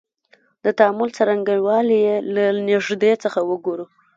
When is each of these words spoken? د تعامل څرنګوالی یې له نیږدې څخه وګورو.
د 0.63 0.65
تعامل 0.77 1.09
څرنګوالی 1.17 1.97
یې 2.05 2.15
له 2.35 2.45
نیږدې 2.67 3.13
څخه 3.23 3.39
وګورو. 3.49 3.85